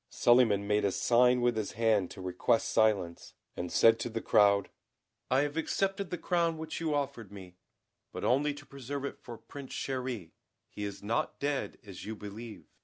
Suliman 0.09 0.65
made 0.65 0.83
a 0.83 0.91
sign 0.91 1.41
with 1.41 1.55
his 1.55 1.73
hand 1.73 2.09
to 2.09 2.21
request 2.21 2.69
silence, 2.69 3.35
and 3.55 3.71
said 3.71 3.99
to 3.99 4.09
the 4.09 4.19
crowd: 4.19 4.71
"I 5.29 5.41
have 5.41 5.57
accepted 5.57 6.09
the 6.09 6.17
crown 6.17 6.57
which 6.57 6.79
you 6.81 6.95
offered 6.95 7.31
me, 7.31 7.57
but 8.11 8.23
only 8.23 8.55
to 8.55 8.65
preserve 8.65 9.05
it 9.05 9.19
for 9.21 9.37
Prince 9.37 9.73
Chéri; 9.75 10.31
he 10.71 10.85
is 10.85 11.03
not 11.03 11.37
dead, 11.39 11.77
as 11.85 12.03
you 12.03 12.15
believe. 12.15 12.65